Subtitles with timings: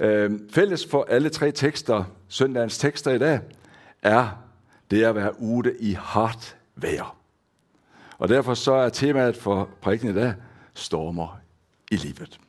[0.00, 3.40] Øh, fælles for alle tre tekster, søndagens tekster i dag,
[4.02, 4.42] er
[4.90, 7.16] det at være ude i hardt vejr.
[8.18, 10.34] Og derfor så er temaet for prædiken i dag,
[10.74, 11.40] stormer
[11.90, 12.40] i livet.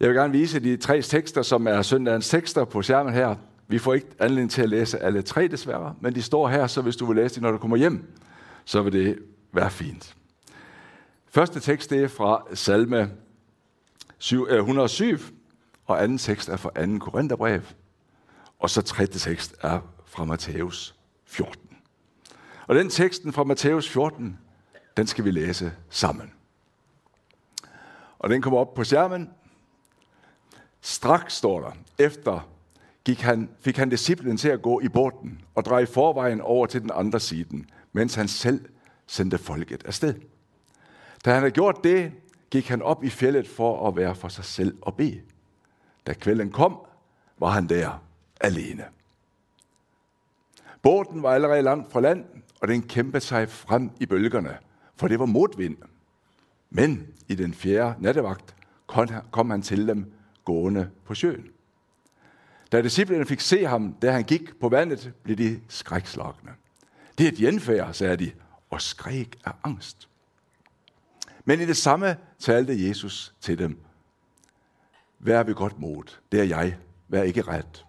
[0.00, 3.34] Jeg vil gerne vise de tre tekster, som er søndagens tekster på skærmen her.
[3.68, 6.82] Vi får ikke anledning til at læse alle tre desværre, men de står her, så
[6.82, 8.04] hvis du vil læse dem, når du kommer hjem,
[8.64, 9.18] så vil det
[9.52, 10.14] være fint.
[11.28, 13.10] Første tekst det er fra salme
[14.30, 15.20] 107, øh,
[15.86, 16.98] og anden tekst er fra 2.
[16.98, 17.62] Korintherbrev,
[18.58, 20.94] og så tredje tekst er fra Matthæus
[21.26, 21.60] 14.
[22.66, 24.38] Og den teksten fra Matthæus 14,
[24.96, 26.32] den skal vi læse sammen.
[28.18, 29.30] Og den kommer op på skærmen.
[30.80, 32.48] Straks står der, efter
[33.04, 36.80] gik han, fik han disciplen til at gå i båden og dreje forvejen over til
[36.82, 38.68] den andre siden, mens han selv
[39.06, 40.14] sendte folket afsted.
[41.24, 42.12] Da han havde gjort det,
[42.52, 45.20] gik han op i fjellet for at være for sig selv og bede.
[46.06, 46.78] Da kvelden kom,
[47.38, 48.02] var han der
[48.40, 48.84] alene.
[50.82, 52.24] Båden var allerede langt fra land,
[52.60, 54.58] og den kæmpede sig frem i bølgerne,
[54.96, 55.76] for det var modvind.
[56.70, 58.54] Men i den fjerde nattevagt
[59.30, 60.12] kom han til dem
[60.44, 61.50] gående på søen.
[62.72, 66.54] Da disciplene fik se ham, da han gik på vandet, blev de skrækslagne.
[67.18, 68.32] Det er et genfærd, sagde de,
[68.70, 70.08] og skræk af angst.
[71.44, 73.78] Men i det samme talte Jesus til dem.
[75.18, 76.76] Vær ved godt mod, det er jeg.
[77.08, 77.86] Vær ikke ret.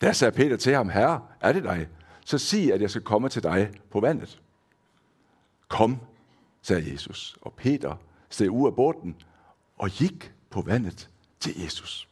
[0.00, 1.88] Der sagde Peter til ham, Herre, er det dig?
[2.24, 4.40] Så sig, at jeg skal komme til dig på vandet.
[5.68, 5.98] Kom,
[6.62, 7.96] sagde Jesus, og Peter
[8.28, 9.16] steg ud af båden
[9.78, 11.08] og gik på vandet
[11.40, 12.08] til Jesus.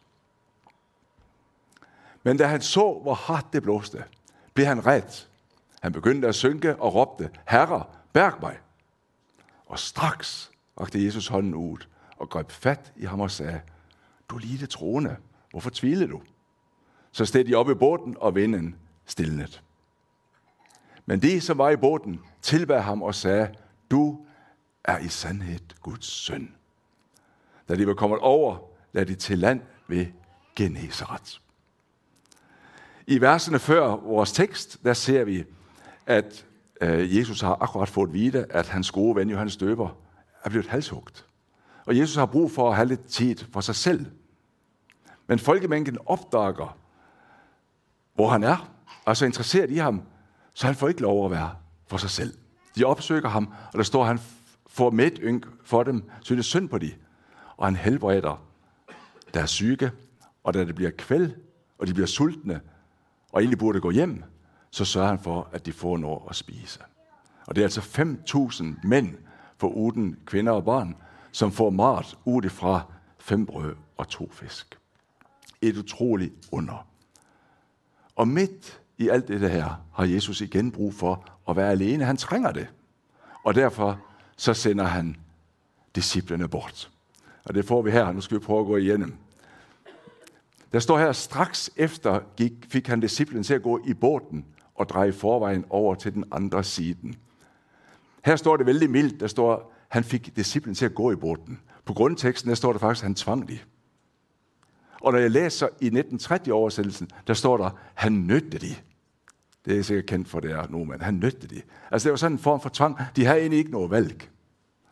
[2.23, 4.05] Men da han så, hvor hardt det blåste,
[4.55, 5.29] blev han ret.
[5.83, 8.59] Han begyndte at synke og råbte, Herre, bærg mig.
[9.71, 11.79] Og straks rakte Jesus hånden ud
[12.17, 13.61] og greb fat i ham og sagde,
[14.29, 15.17] du lille troende,
[15.51, 16.23] hvorfor tviler du?
[17.13, 18.77] Så steg de op i båden, og vinden
[19.07, 19.63] stillnet.
[21.07, 23.55] Men de, som var i båden, tilbad ham og sagde,
[23.91, 24.21] du
[24.85, 26.55] er i sandhed Guds søn.
[27.69, 28.59] Da de var kommet over,
[28.93, 30.07] lad de til land ved
[30.57, 31.41] Genesaret.
[33.07, 35.45] I versene før vores tekst, der ser vi,
[36.07, 36.47] at
[36.81, 39.89] øh, Jesus har akkurat fået vide, at hans gode ven Johannes Døber
[40.45, 41.27] er blevet halshugt.
[41.87, 44.07] Og Jesus har brug for at have lidt tid for sig selv.
[45.27, 46.79] Men folkemængden opdager,
[48.15, 48.57] hvor han er,
[49.05, 50.03] og er så interesseret i ham,
[50.55, 51.51] så han får ikke lov at være
[51.87, 52.35] for sig selv.
[52.77, 54.21] De opsøger ham, og der står, at han
[54.67, 56.93] får med ynk for dem, synes synd på de,
[57.57, 58.43] og han helbreder
[59.35, 59.91] deres syge,
[60.45, 61.33] og da det bliver kvæld,
[61.79, 62.61] og de bliver sultne,
[63.33, 64.25] og egentlig burde gå hjem,
[64.71, 66.81] så sørger han for, at de får noget at spise.
[67.47, 69.15] Og det er altså 5.000 mænd,
[69.57, 70.97] for uden kvinder og børn,
[71.33, 72.83] som får mat ud fra
[73.19, 74.79] fem brød og to fisk.
[75.63, 76.87] Et utroligt under.
[78.17, 82.05] Og midt i alt det her har Jesus igen brug for at være alene.
[82.05, 82.69] Han trænger det.
[83.45, 84.01] Og derfor
[84.37, 85.17] så sender han
[85.95, 86.91] disciplene bort.
[87.45, 88.13] Og det får vi her.
[88.13, 89.15] Nu skal vi prøve at gå igennem.
[90.73, 94.45] Der står her, straks efter gik, fik han disciplen til at gå i båden
[94.81, 97.15] og dreje forvejen over til den andre side.
[98.25, 99.21] Her står det vældig mildt.
[99.21, 101.61] Der står, han fik disciplen til at gå i båden.
[101.85, 103.59] På grundteksten der står der faktisk, at han tvang de.
[105.01, 108.75] Og når jeg læser i 1930-oversættelsen, der står der, han nødte de.
[109.65, 111.63] Det er sikkert kendt for det er nu, men han nødte de.
[111.91, 112.99] Altså det var sådan en form for tvang.
[113.17, 114.29] De havde egentlig ikke noget valg.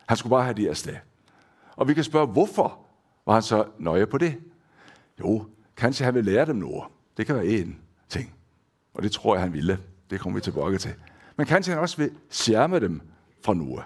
[0.07, 0.95] Han skulle bare have de afsted.
[1.75, 2.79] Og vi kan spørge, hvorfor
[3.25, 4.35] var han så nøje på det?
[5.19, 5.45] Jo,
[5.77, 6.83] kanskje han ville lære dem noget.
[7.17, 7.79] Det kan være en
[8.09, 8.38] ting.
[8.99, 9.79] Og det tror jeg, han ville.
[10.09, 10.93] Det kommer vi tilbage til.
[11.37, 13.01] Men kanskje han også vil skærme dem
[13.45, 13.79] fra nu.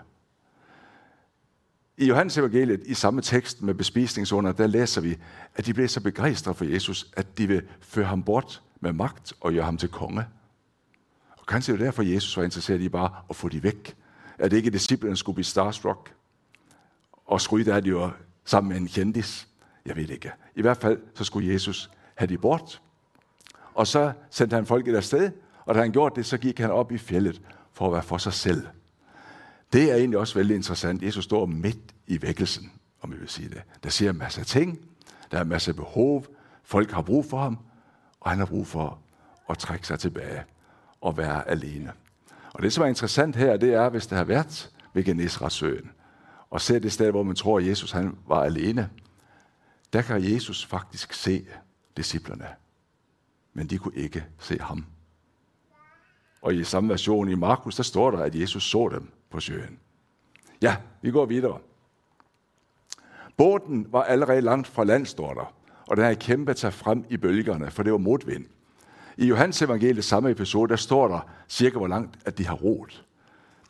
[1.97, 5.17] I Johannes evangeliet, i samme tekst med bespisningsunder, der læser vi,
[5.55, 9.33] at de blev så begejstrede for Jesus, at de vil føre ham bort med magt
[9.41, 10.25] og gøre ham til konge.
[11.37, 13.95] Og kanskje det er derfor, Jesus var interesseret i bare at få de væk.
[14.37, 16.13] At det ikke disciplen skulle blive starstruck.
[17.25, 18.11] Og skryde af, at de jo
[18.45, 19.47] sammen med en kendis.
[19.85, 20.31] Jeg ved ikke.
[20.55, 22.81] I hvert fald så skulle Jesus have de bort.
[23.73, 25.31] Og så sendte han folket afsted,
[25.65, 27.41] og da han gjorde det, så gik han op i fjellet
[27.73, 28.67] for at være for sig selv.
[29.73, 31.03] Det er egentlig også vældig interessant.
[31.03, 32.71] Jesus står midt i vækkelsen,
[33.01, 33.61] om vi vil sige det.
[33.83, 34.79] Der siger en masse ting,
[35.31, 36.25] der er masser masse behov,
[36.63, 37.57] folk har brug for ham,
[38.19, 38.99] og han har brug for
[39.49, 40.43] at trække sig tilbage
[41.01, 41.91] og være alene.
[42.53, 45.91] Og det, som er interessant her, det er, hvis det har været ved Genesretsøen,
[46.49, 48.89] og ser det sted, hvor man tror, at Jesus han var alene,
[49.93, 51.45] der kan Jesus faktisk se
[51.97, 52.47] disciplerne.
[53.53, 54.85] Men de kunne ikke se ham.
[56.41, 59.79] Og i samme version i Markus, der står der, at Jesus så dem på søen.
[60.61, 61.57] Ja, vi går videre.
[63.37, 65.53] Båden var allerede langt fra land, står der,
[65.87, 68.45] og den havde kæmpet sig frem i bølgerne, for det var modvind.
[69.17, 71.19] I Johannes evangeliet samme episode, der står der
[71.49, 73.05] cirka, hvor langt at de har roet.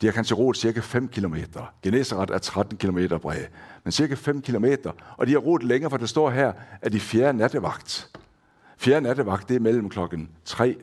[0.00, 1.36] De har kanskje roet cirka 5 km.
[1.82, 3.46] Genesaret er 13 km bred,
[3.84, 4.64] men cirka 5 km.
[5.16, 6.52] Og de har roet længere, for det står her,
[6.82, 8.10] at de fjerde nattevagt.
[8.84, 10.76] Fjerde nattevagt, det er mellem klokken 3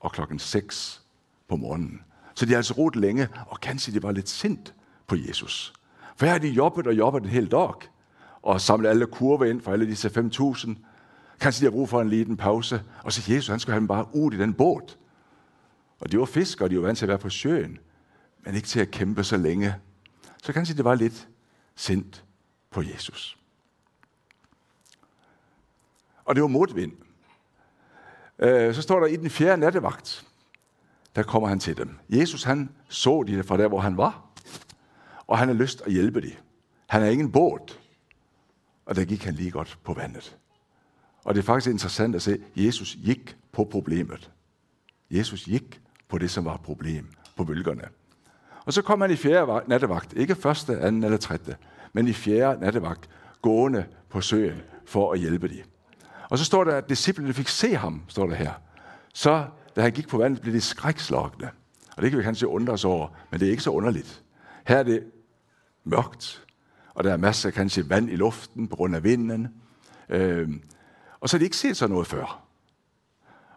[0.00, 1.02] og klokken 6
[1.48, 2.02] på morgenen.
[2.34, 4.74] Så de har altså roet længe, og kanskje de var lidt sint
[5.06, 5.72] på Jesus.
[6.16, 7.74] For her har de jobbet og jobbet en hel dag,
[8.42, 10.74] og samlet alle kurver ind for alle disse 5.000.
[11.40, 13.88] Kanskje de har brug for en liten pause, og så Jesus, han skulle have dem
[13.88, 14.96] bare ud i den båd.
[16.00, 17.78] Og de var fiskere, og de var vant til at være på søen,
[18.44, 19.74] men ikke til at kæmpe så længe.
[20.42, 21.28] Så kanskje det var lidt
[21.74, 22.24] sindt
[22.70, 23.38] på Jesus.
[26.24, 26.92] Og det var modvind.
[28.38, 30.26] Øh, så står der i den fjerde nattevagt,
[31.16, 31.98] der kommer han til dem.
[32.08, 34.24] Jesus han så de fra der, hvor han var,
[35.26, 36.32] og han har lyst at hjælpe dem.
[36.86, 37.78] Han har ingen båd,
[38.86, 40.36] og der gik han lige godt på vandet.
[41.24, 44.30] Og det er faktisk interessant at se, at Jesus gik på problemet.
[45.10, 47.84] Jesus gik på det, som var et problem, på bølgerne.
[48.64, 51.56] Og så kom han i fjerde nattevagt, ikke første, anden eller tredje,
[51.92, 53.10] men i fjerde nattevagt,
[53.42, 55.64] gående på søen for at hjælpe dem.
[56.30, 58.52] Og så står der, at disciplene fik se ham, står der her.
[59.14, 59.44] Så
[59.76, 61.50] da han gik på vandet, blev de skrækslagne.
[61.96, 64.22] Og det kan vi kanskje undre os over, men det er ikke så underligt.
[64.66, 65.04] Her er det
[65.84, 66.44] mørkt,
[66.94, 69.48] og der er masser af kanskje vand i luften på grund af vinden.
[70.08, 70.48] Øh,
[71.20, 72.44] og så har de ikke set sådan noget før.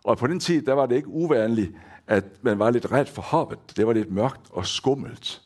[0.04, 1.72] Og på den tid, der var det ikke uvanligt,
[2.08, 3.60] at man var lidt ret for hoppet.
[3.78, 5.42] Det var lidt mørkt og skummelt.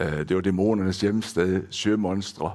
[0.00, 2.52] Øh, det var dæmonernes hjemsted, sømonstre.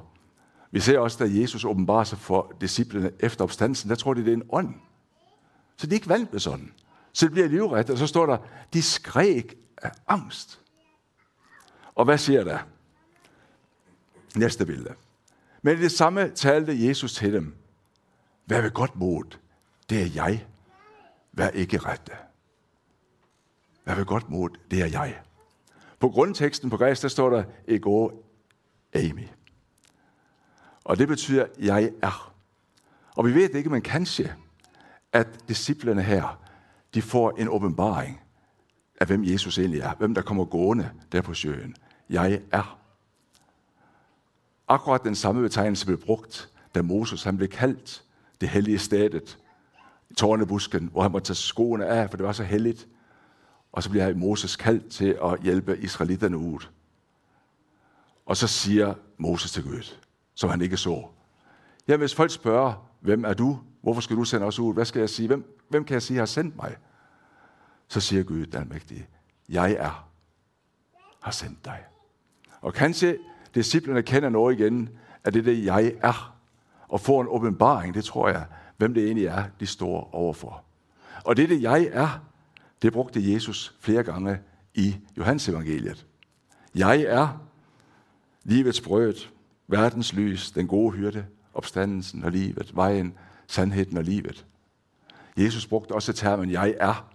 [0.72, 4.28] Vi ser også, da Jesus åbenbarer sig for disciplene efter opstandelsen, der tror de, det
[4.28, 4.74] er en ånd.
[5.76, 6.72] Så de er ikke vant med sådan.
[7.12, 8.38] Så det bliver livret, og så står der,
[8.72, 10.60] de skræk af angst.
[11.94, 12.58] Og hvad siger der?
[14.36, 14.94] Næste billede.
[15.62, 17.54] Men i det samme talte Jesus til dem.
[18.46, 19.38] Vær ved godt mod.
[19.90, 20.46] Det er jeg.
[21.32, 22.12] Vær ikke rette.
[23.84, 24.50] Vær ved godt mod.
[24.70, 25.20] Det er jeg.
[26.00, 28.10] På grundteksten på græs, der står der ego
[28.94, 29.28] Amy.
[30.84, 32.34] Og det betyder, jeg er.
[33.16, 34.36] Og vi ved ikke, men kanskje,
[35.12, 36.40] at disciplerne her,
[36.94, 38.20] de får en åbenbaring
[39.00, 39.94] af, hvem Jesus egentlig er.
[39.94, 41.76] Hvem der kommer gående der på søen.
[42.10, 42.78] Jeg er.
[44.68, 48.04] Akkurat den samme betegnelse blev brugt, da Moses han blev kaldt
[48.40, 49.38] det hellige stedet,
[50.10, 52.88] i tårnebusken, hvor han måtte tage skoene af, for det var så helligt.
[53.72, 56.66] Og så bliver Moses kaldt til at hjælpe israelitterne ud.
[58.26, 59.96] Og så siger Moses til Gud,
[60.42, 61.04] som han ikke så.
[61.88, 63.58] Ja, hvis folk spørger, hvem er du?
[63.82, 64.74] Hvorfor skal du sende os ud?
[64.74, 65.26] Hvad skal jeg sige?
[65.26, 66.76] Hvem, hvem kan jeg sige har sendt mig?
[67.88, 69.06] Så siger Gud, den almægtige,
[69.48, 70.08] jeg er,
[71.20, 71.78] har sendt dig.
[72.60, 73.18] Og kanskje
[73.54, 74.88] disciplerne kender noget igen,
[75.24, 76.36] at det er det, jeg er.
[76.88, 78.46] Og får en åbenbaring, det tror jeg,
[78.76, 80.64] hvem det egentlig er, de står overfor.
[81.24, 82.08] Og det, det jeg er,
[82.82, 84.40] det brugte Jesus flere gange
[84.74, 86.06] i Johannes evangeliet.
[86.74, 87.28] Jeg er
[88.44, 89.14] livets brød,
[89.72, 93.14] verdens lys, den gode hyrde, opstandelsen og livet, vejen,
[93.46, 94.46] sandheden og livet.
[95.36, 97.12] Jesus brugte også termen, jeg er,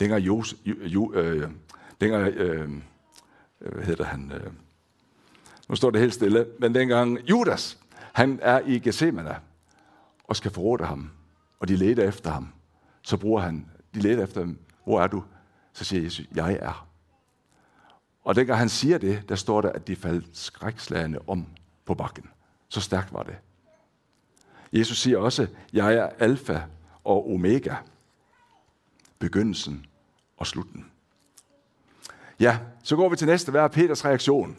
[0.00, 1.50] dengang, Jos, jo, jo, øh,
[2.00, 2.70] dengang øh,
[3.60, 4.52] øh, hvad hedder han, øh,
[5.68, 7.78] nu står det helt stille, men dengang Judas,
[8.12, 9.36] han er i Gethsemane
[10.24, 11.10] og skal forråde ham,
[11.60, 12.48] og de leder efter ham,
[13.02, 15.24] så bruger han, de leder efter ham, hvor er du?
[15.72, 16.88] Så siger Jesus, jeg er.
[18.24, 21.46] Og dengang han siger det, der står der, at de faldt skrækslagende om
[21.84, 22.30] på bakken.
[22.68, 23.36] Så stærkt var det.
[24.72, 26.60] Jesus siger også, jeg er alfa
[27.04, 27.74] og omega.
[29.18, 29.86] Begyndelsen
[30.36, 30.90] og slutten.
[32.40, 33.50] Ja, så går vi til næste.
[33.50, 34.56] Hvad er Peters reaktion?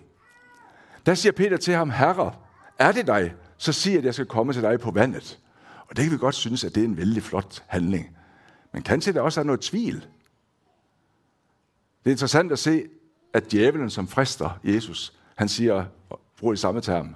[1.06, 2.34] Der siger Peter til ham, Herre,
[2.80, 3.34] er det dig?
[3.58, 5.40] Så siger at jeg skal komme til dig på vandet.
[5.88, 8.18] Og det kan vi godt synes, at det er en vældig flot handling.
[8.72, 9.96] Men kanskje der også er noget tvivl.
[12.04, 12.84] Det er interessant at se,
[13.34, 15.86] at djævelen, som frister Jesus, han siger,
[16.40, 17.16] bruger i samme term,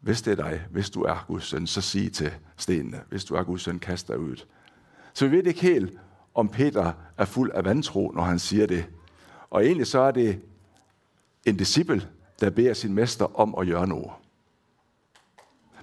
[0.00, 3.34] hvis det er dig, hvis du er Guds søn, så sig til stenene, hvis du
[3.34, 4.36] er Guds søn, kast dig ud.
[5.14, 6.00] Så vi ved ikke helt,
[6.34, 8.86] om Peter er fuld af vantro, når han siger det.
[9.50, 10.40] Og egentlig så er det
[11.46, 12.08] en disciple,
[12.40, 14.10] der beder sin mester om at gøre noget.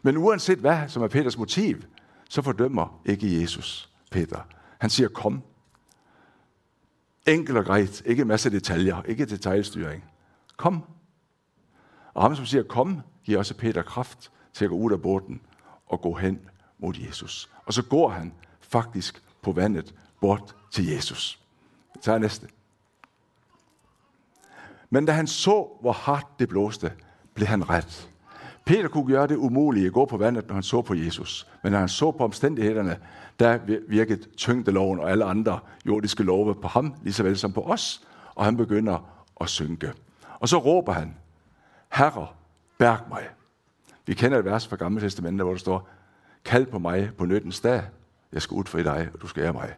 [0.02, 1.78] Men uanset hvad, som er Peters motiv,
[2.30, 4.40] så fordømmer ikke Jesus Peter.
[4.78, 5.42] Han siger, kom.
[7.28, 10.04] Enkelt og greit, ikke en masse detaljer, ikke detaljstyring.
[10.58, 10.84] Kom.
[12.14, 15.42] Og ham, som siger, kom, giver også Peter kraft til at gå ud af båden
[15.88, 16.40] og gå hen
[16.80, 17.50] mod Jesus.
[17.66, 21.40] Og så går han faktisk på vandet bort til Jesus.
[21.96, 22.48] Jeg tager næste.
[24.90, 26.92] Men da han så, hvor hardt det blåste,
[27.34, 28.10] blev han ret.
[28.66, 31.48] Peter kunne gøre det umulige at gå på vandet, når han så på Jesus.
[31.64, 32.98] Men når han så på omstændighederne,
[33.40, 37.62] der virkede tyngdeloven og alle andre jordiske love på ham, lige så vel som på
[37.62, 38.08] os.
[38.36, 39.10] Og han begynder
[39.42, 39.94] at synke.
[40.40, 41.16] Og så råber han,
[41.92, 42.28] Herre,
[42.78, 43.30] bærk mig.
[44.06, 45.90] Vi kender et vers fra Gamle Testamentet, hvor der står,
[46.46, 47.84] kald på mig på nødens dag,
[48.32, 49.76] jeg skal ud for dig, og du skal ære mig.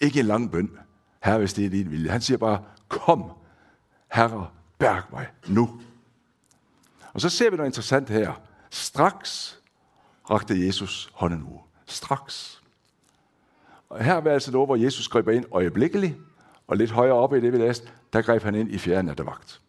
[0.00, 0.78] Ikke en lang bøn,
[1.22, 2.10] herre, hvis det er din vilje.
[2.10, 3.32] Han siger bare, kom,
[4.12, 5.80] herre, bærk mig nu.
[7.12, 8.40] Og så ser vi noget interessant her.
[8.70, 9.60] Straks
[10.30, 11.58] rakte Jesus hånden ud.
[11.86, 12.62] Straks.
[13.88, 16.16] Og her er altså noget, hvor Jesus griber ind øjeblikkeligt,
[16.66, 19.60] og lidt højere oppe i det, vi læste, der greb han ind i fjerde nattevagt.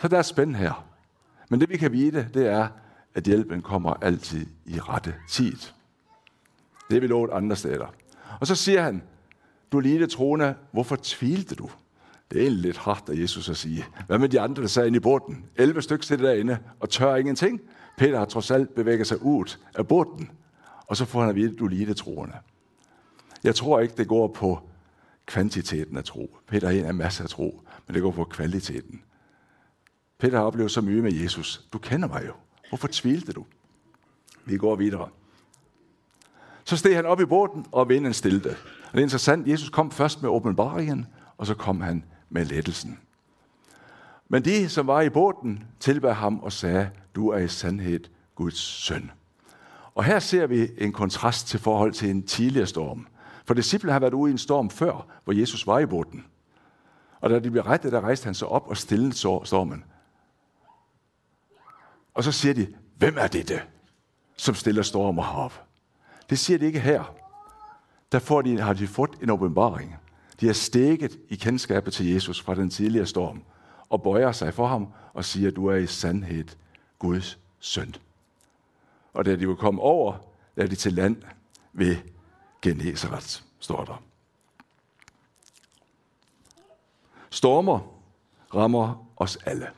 [0.00, 0.86] Så der er spænd her.
[1.50, 2.68] Men det vi kan vide, det er,
[3.14, 5.56] at hjælpen kommer altid i rette tid.
[6.90, 7.94] Det er vi lovet andre steder.
[8.40, 9.02] Og så siger han,
[9.72, 11.70] du lille troende, hvorfor tvilte du?
[12.30, 13.84] Det er egentlig lidt hardt af Jesus at sige.
[14.06, 15.44] Hvad med de andre, der sad inde i båden?
[15.56, 17.60] 11 stykker sidder derinde og tør ingenting.
[17.98, 20.30] Peter har trods alt bevæget sig ud af båden.
[20.86, 22.34] Og så får han at vide, du lille troende.
[23.44, 24.60] Jeg tror ikke, det går på
[25.26, 26.36] kvantiteten af tro.
[26.46, 29.02] Peter er en masser af tro, men det går på kvaliteten.
[30.24, 31.66] Peter har oplevet så mye med Jesus.
[31.72, 32.32] Du kender mig jo.
[32.68, 33.44] Hvorfor tvilte du?
[34.44, 35.08] Vi går videre.
[36.64, 38.48] Så steg han op i båden, og vinden stilte.
[38.48, 41.06] Og det er interessant, Jesus kom først med åbenbaringen,
[41.38, 42.98] og så kom han med lettelsen.
[44.28, 48.00] Men de, som var i båden, tilbad ham og sagde, du er i sandhed
[48.34, 49.10] Guds søn.
[49.94, 53.06] Og her ser vi en kontrast til forhold til en tidligere storm.
[53.44, 56.24] For disciplene har været ude i en storm før, hvor Jesus var i båden.
[57.20, 59.84] Og da de blev rettet, der rejste han sig op og stillede stormen.
[62.14, 63.62] Og så siger de, hvem er det,
[64.36, 65.64] som stiller stormer herop?
[66.30, 67.14] Det siger de ikke her.
[68.12, 69.96] Der får de, har de fået en åbenbaring.
[70.40, 73.42] De er stikket i kendskabet til Jesus fra den tidligere storm,
[73.88, 76.48] og bøjer sig for ham og siger, du er i sandhed
[76.98, 77.94] Guds søn.
[79.12, 80.16] Og da de vil komme over,
[80.56, 81.22] er de til land
[81.72, 81.96] ved
[82.62, 84.02] Genesaret, står der.
[87.30, 87.80] Stormer
[88.54, 89.68] rammer os alle.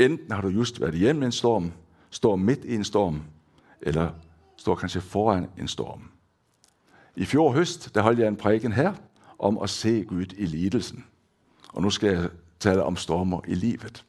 [0.00, 1.72] Enten har du just været hjemme i en storm,
[2.10, 3.22] står midt i en storm,
[3.82, 4.10] eller
[4.56, 6.10] står kanskje foran en storm.
[7.16, 8.94] I fjor høst, der holdt jeg en prædiken her,
[9.38, 11.04] om at se Gud i lidelsen.
[11.72, 12.30] Og nu skal jeg
[12.60, 14.04] tale om stormer i livet.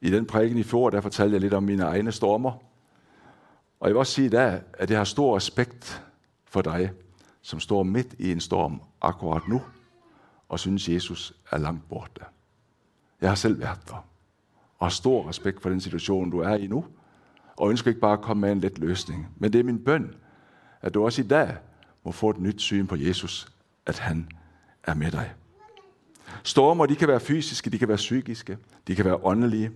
[0.00, 2.52] I den prædiken i fjor, der fortalte jeg lidt om mine egne stormer.
[3.80, 6.02] Og jeg vil også sige der, at jeg har stor respekt
[6.44, 6.90] for dig,
[7.42, 9.62] som står midt i en storm akkurat nu,
[10.48, 12.24] og synes, Jesus er langt borte.
[13.20, 14.06] Jeg har selv været der,
[14.78, 16.84] og har stor respekt for den situation, du er i nu,
[17.56, 19.28] og ønsker ikke bare at komme med en let løsning.
[19.36, 20.14] Men det er min bøn,
[20.82, 21.56] at du også i dag
[22.04, 23.52] må få et nyt syn på Jesus,
[23.86, 24.28] at han
[24.82, 25.32] er med dig.
[26.42, 29.70] Stormer, de kan være fysiske, de kan være psykiske, de kan være åndelige.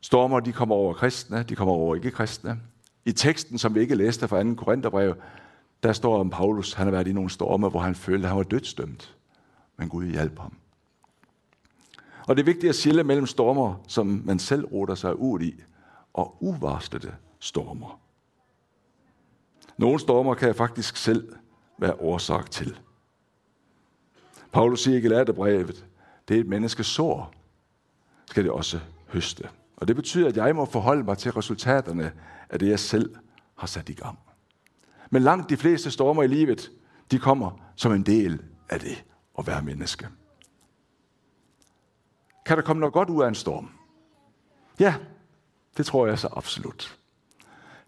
[0.00, 2.60] Stormer, de kommer over kristne, de kommer over ikke-kristne.
[3.04, 4.54] I teksten, som vi ikke læste fra 2.
[4.54, 5.14] Korintherbrev,
[5.82, 8.36] der står om Paulus, han har været i nogle storme, hvor han følte, at han
[8.36, 9.16] var dødsdømt.
[9.76, 10.52] Men Gud hjalp ham.
[12.32, 15.62] Og det er vigtigt at skille mellem stormer, som man selv roter sig ud i,
[16.12, 18.00] og uvarslede stormer.
[19.76, 21.36] Nogle stormer kan jeg faktisk selv
[21.78, 22.78] være årsag til.
[24.52, 25.86] Paulus siger i Galaterbrevet,
[26.28, 27.32] det er et menneskes sår,
[28.26, 29.48] skal det også høste.
[29.76, 32.12] Og det betyder, at jeg må forholde mig til resultaterne
[32.50, 33.16] af det, jeg selv
[33.54, 34.18] har sat i gang.
[35.10, 36.70] Men langt de fleste stormer i livet,
[37.10, 39.04] de kommer som en del af det
[39.38, 40.08] at være menneske.
[42.46, 43.68] Kan der komme noget godt ud af en storm?
[44.80, 44.94] Ja,
[45.76, 46.98] det tror jeg så absolut.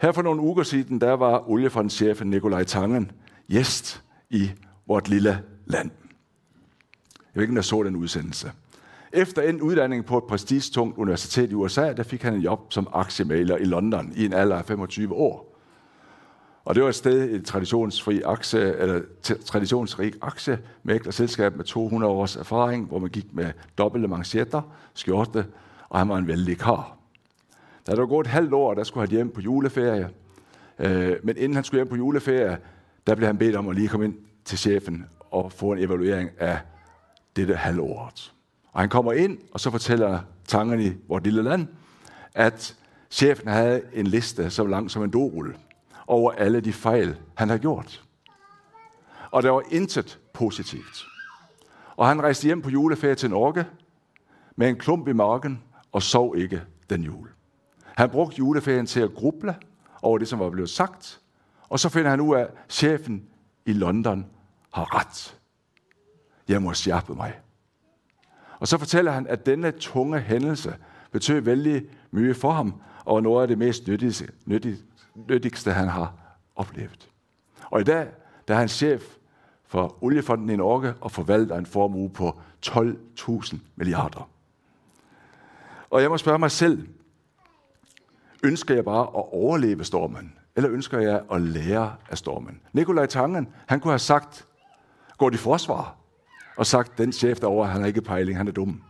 [0.00, 3.10] Her for nogle uger siden, der var oliefondschefen Nikolaj Tangen
[3.50, 4.50] gæst i
[4.86, 5.90] vort lille land.
[7.14, 8.52] Jeg ved ikke, om jeg så den udsendelse.
[9.12, 12.88] Efter en uddanning på et prestigetungt universitet i USA, der fik han en job som
[12.92, 15.43] aktiemaler i London i en alder af 25 år.
[16.64, 19.00] Og det var et sted, et traditionsfri aktie, eller
[19.44, 24.62] traditionsrig aktiemæglerselskab med 200 års erfaring, hvor man gik med dobbelte manchetter,
[24.94, 25.46] skjorte,
[25.88, 26.96] og han var en vældig kar.
[27.86, 30.08] Da der var gået et halvt år, der skulle han hjem på juleferie.
[30.78, 32.58] Øh, men inden han skulle hjem på juleferie,
[33.06, 36.30] der blev han bedt om at lige komme ind til chefen og få en evaluering
[36.38, 36.58] af
[37.36, 38.32] dette halvåret.
[38.72, 41.66] Og han kommer ind, og så fortæller tangerne i vores lille land,
[42.34, 42.76] at
[43.10, 45.54] chefen havde en liste så lang som en dorulle
[46.06, 48.04] over alle de fejl, han har gjort.
[49.30, 51.04] Og der var intet positivt.
[51.96, 53.66] Og han rejste hjem på juleferie til Norge
[54.56, 57.28] med en klump i marken og sov ikke den jul.
[57.96, 59.56] Han brugte juleferien til at gruble
[60.02, 61.20] over det, som var blevet sagt,
[61.68, 63.28] og så finder han ud af, at chefen
[63.66, 64.26] i London
[64.72, 65.38] har ret.
[66.48, 67.40] Jeg må skærpe mig.
[68.58, 70.76] Og så fortæller han, at denne tunge hændelse
[71.10, 74.28] betød vældig mye for ham, og noget af det mest nyttigste,
[75.14, 76.12] nyttigste han har
[76.56, 77.10] oplevet.
[77.70, 78.08] Og i dag,
[78.48, 79.02] der er han chef
[79.66, 84.30] for Oliefonden i Norge og forvalter en formue på 12.000 milliarder.
[85.90, 86.88] Og jeg må spørge mig selv,
[88.42, 92.60] ønsker jeg bare at overleve stormen, eller ønsker jeg at lære af stormen?
[92.72, 94.46] Nikolaj Tangen, han kunne have sagt,
[95.18, 95.96] gå i forsvar,
[96.56, 98.68] og sagt, den chef derovre, han har ikke pejling, han er dum.
[98.68, 98.82] Men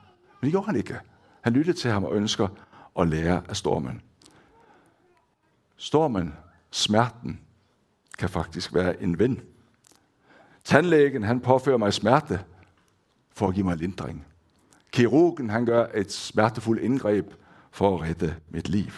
[0.43, 1.01] det gjorde han ikke.
[1.41, 2.49] Han lyttede til ham og ønsker
[2.99, 4.03] at lære af stormen.
[5.77, 6.35] Stormen,
[6.71, 7.41] smerten,
[8.19, 9.43] kan faktisk være en ven.
[10.65, 12.45] Tandlægen, han påfører mig smerte
[13.33, 14.27] for at give mig lindring.
[14.93, 17.35] Kirurgen, han gør et smertefuldt indgreb
[17.71, 18.91] for at redde mit liv.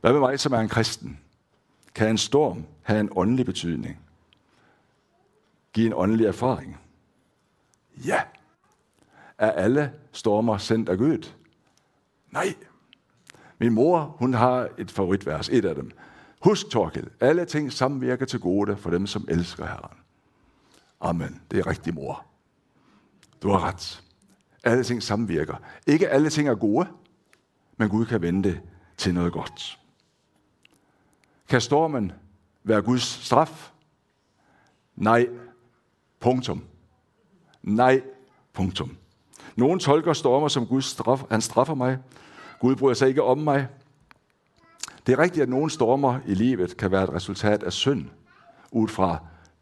[0.00, 1.20] Hvad med mig, som er en kristen?
[1.94, 4.00] Kan en storm have en åndelig betydning?
[5.72, 6.80] Give en åndelig erfaring?
[8.06, 8.22] Ja.
[9.38, 11.32] Er alle stormer sendt af Gud?
[12.30, 12.54] Nej.
[13.60, 15.90] Min mor, hun har et favoritvers, et af dem.
[16.40, 19.96] Husk, Torkel, alle ting samvirker til gode for dem, som elsker Herren.
[21.00, 21.40] Amen.
[21.50, 22.26] Det er rigtig mor.
[23.42, 24.02] Du har ret.
[24.64, 25.54] Alle ting samvirker.
[25.86, 26.88] Ikke alle ting er gode,
[27.76, 28.60] men Gud kan vende det
[28.96, 29.78] til noget godt.
[31.48, 32.12] Kan stormen
[32.62, 33.70] være Guds straf?
[34.96, 35.28] Nej.
[36.20, 36.64] Punktum.
[37.62, 38.02] Nej.
[38.52, 38.96] Punktum.
[39.56, 41.22] Nogen tolker stormer som Guds straf.
[41.30, 41.98] Han straffer mig.
[42.60, 43.68] Gud bryder sig ikke om mig.
[45.06, 48.04] Det er rigtigt, at nogle stormer i livet kan være et resultat af synd,
[48.72, 49.18] ud fra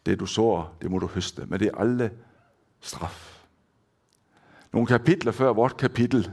[0.07, 2.11] det du sår, det må du høste, men det er aldrig
[2.81, 3.45] straf.
[4.73, 6.31] Nogle kapitler før vort kapitel,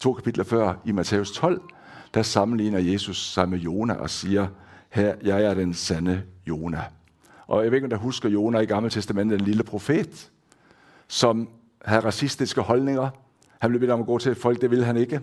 [0.00, 1.62] to kapitler før i Matthæus 12,
[2.14, 4.48] der sammenligner Jesus sig med Jona og siger,
[4.90, 6.84] her, jeg er den sande Jona.
[7.46, 10.30] Og jeg ved ikke, om der husker Jona i Gamle Testamentet, den lille profet,
[11.08, 11.48] som
[11.84, 13.10] havde racistiske holdninger.
[13.58, 15.20] Han blev bedt om at gå til et folk, det ville han ikke.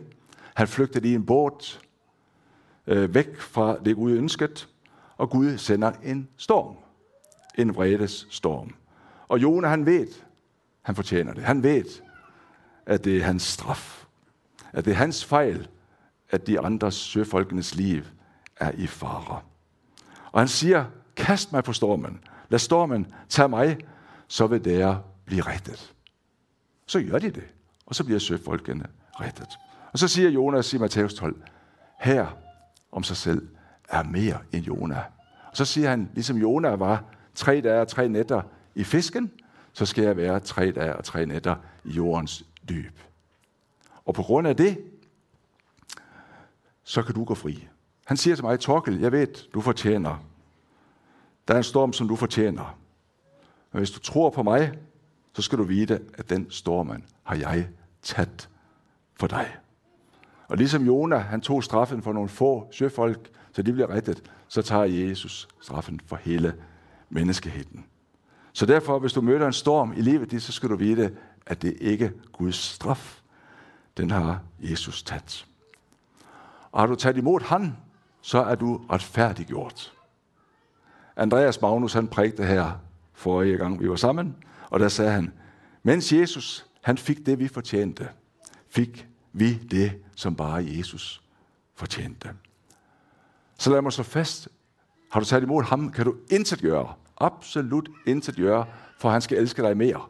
[0.58, 1.80] Han flygtede i en båd,
[2.88, 4.70] øh, væk fra det Gud ønsket,
[5.18, 6.76] og Gud sender en storm.
[7.58, 8.76] En vredes storm.
[9.28, 10.08] Og Jona, han ved,
[10.82, 11.44] han fortjener det.
[11.44, 11.86] Han ved,
[12.86, 14.06] at det er hans straf.
[14.74, 15.68] At det er hans fejl,
[16.30, 18.04] at de andre søfolkenes liv
[18.56, 19.42] er i fare.
[20.32, 22.20] Og han siger, kast mig på stormen.
[22.50, 23.78] Lad stormen tage mig,
[24.28, 25.94] så vil der blive rettet.
[26.86, 27.48] Så gør de det,
[27.86, 28.86] og så bliver søfolkene
[29.20, 29.58] rettet.
[29.98, 31.42] Og så siger Jonas i Matthæus 12,
[32.00, 32.28] her
[32.92, 33.48] om sig selv
[33.90, 35.04] er mere end Jona.
[35.52, 37.04] Og så siger han, ligesom Jona var
[37.36, 38.42] tre dage og tre nætter
[38.76, 39.32] i fisken,
[39.74, 43.00] så skal jeg være tre dage og tre nætter i jordens dyb.
[44.06, 44.78] Og på grund af det,
[46.84, 47.68] så kan du gå fri.
[48.06, 50.24] Han siger til mig, Torkel, jeg ved, du fortjener.
[51.48, 52.80] Der er en storm, som du fortjener.
[53.72, 54.72] Men hvis du tror på mig,
[55.34, 57.68] så skal du vide, at den stormen har jeg
[58.02, 58.50] tæt
[59.16, 59.58] for dig.
[60.48, 64.62] Og ligesom Jona, han tog straffen for nogle få søfolk, så de bliver rettet, så
[64.62, 66.54] tager Jesus straffen for hele
[67.10, 67.86] menneskeheden.
[68.54, 71.78] Så derfor, hvis du møder en storm i livet, så skal du vide, at det
[71.82, 73.22] ikke er Guds straf.
[73.98, 75.48] Den har Jesus taget.
[76.72, 77.78] Og har du taget imod han,
[78.22, 79.94] så er du retfærdiggjort.
[81.16, 82.72] Andreas Magnus, han prægte her
[83.14, 84.36] forrige gang, vi var sammen,
[84.70, 85.34] og der sagde han,
[85.84, 88.10] mens Jesus, han fik det, vi fortjente,
[88.70, 91.22] fik vi det, som bare Jesus
[91.76, 92.34] fortjente.
[93.58, 94.50] Så lad mig så fast.
[95.12, 96.94] Har du taget imod ham, kan du intet gøre.
[97.18, 98.66] Absolut intet gøre,
[99.00, 100.02] for han skal elske dig mere.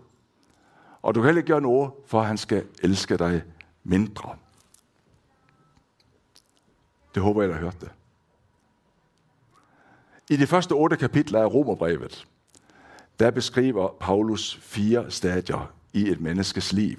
[1.01, 3.43] Og du kan heller ikke gøre noget, for han skal elske dig
[3.84, 4.36] mindre.
[7.15, 7.91] Det håber jeg, der har hørt det.
[10.30, 12.27] I de første otte kapitler af Romerbrevet,
[13.19, 16.97] der beskriver Paulus fire stadier i et menneskes liv.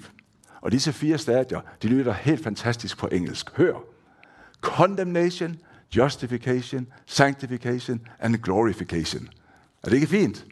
[0.61, 3.57] Og disse fire stadier, de lyder helt fantastisk på engelsk.
[3.57, 3.83] Hør.
[4.61, 5.57] Condemnation,
[5.95, 9.29] justification, sanctification and glorification.
[9.83, 10.45] Er det ikke fint?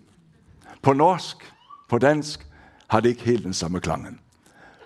[0.81, 1.53] På norsk,
[1.89, 2.47] på dansk,
[2.87, 4.19] har det ikke helt den samme klangen.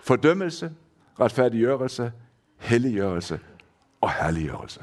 [0.02, 0.72] Fordømmelse,
[1.20, 2.12] retfærdiggørelse,
[2.58, 3.40] helliggørelse
[4.00, 4.80] og herliggørelse.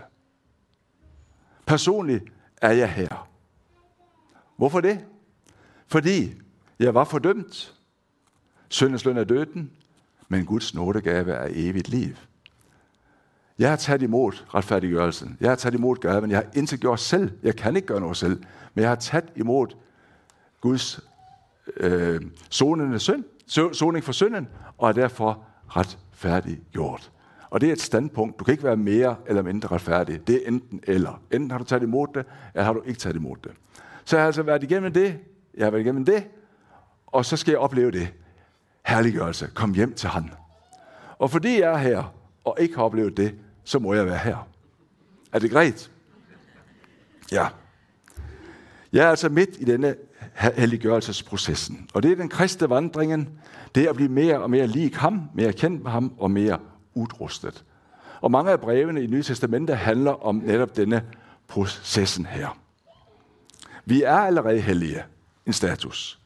[1.66, 2.24] Personligt
[2.62, 3.30] er jeg her.
[4.58, 5.06] Hvorfor det?
[5.88, 6.34] Fordi
[6.80, 7.76] jeg var fordømt.
[8.70, 9.72] Syndens løn er døden
[10.30, 12.16] men Guds nådegave er evigt liv.
[13.60, 15.38] Jeg har taget imod retfærdiggørelsen.
[15.40, 16.32] Jeg har taget imod gaven.
[16.32, 17.32] Jeg har intet gjort selv.
[17.44, 18.44] Jeg kan ikke gøre noget selv.
[18.74, 19.68] Men jeg har taget imod
[20.62, 21.00] Guds
[21.78, 23.24] øh, sonende synd,
[23.74, 27.12] soning for synden, og er derfor retfærdiggjort.
[27.50, 28.40] Og det er et standpunkt.
[28.40, 30.28] Du kan ikke være mere eller mindre retfærdig.
[30.28, 31.22] Det er enten eller.
[31.32, 33.52] Enten har du taget imod det, eller har du ikke taget imod det.
[34.06, 35.20] Så jeg har altså været igennem det.
[35.58, 36.28] Jeg har været igennem det,
[37.08, 38.14] og så skal jeg opleve det
[38.90, 39.50] herliggørelse.
[39.54, 40.30] Kom hjem til ham.
[41.20, 42.14] Og fordi jeg er her,
[42.46, 44.48] og ikke har oplevet det, så må jeg være her.
[45.32, 45.92] Er det greit?
[47.32, 47.48] Ja.
[48.94, 49.96] Jeg er altså midt i denne
[50.36, 51.90] helliggørelsesprocessen.
[51.94, 53.30] Og det er den kristne vandringen.
[53.76, 56.60] Det er at blive mere og mere lig ham, mere kendt med ham og mere
[56.94, 57.64] udrustet.
[58.22, 61.04] Og mange af brevene i Nye Testamentet handler om netop denne
[61.48, 62.58] processen her.
[63.86, 65.04] Vi er allerede hellige,
[65.46, 66.19] en status.